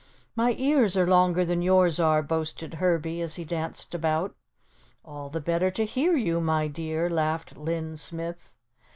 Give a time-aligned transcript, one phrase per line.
[0.35, 4.35] "My ears are longer than yours are," boasted Herbie, as he danced about.
[5.05, 8.51] "All the better to hear you, my dear," laughed Linn Smith.